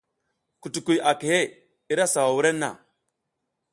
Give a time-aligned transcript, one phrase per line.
[0.61, 1.41] Kutukuy a kehe,
[1.91, 2.69] i ra sawa wurenna.